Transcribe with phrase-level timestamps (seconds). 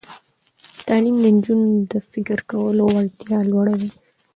[0.87, 3.89] تعلیم د نجونو د فکر کولو وړتیا لوړوي.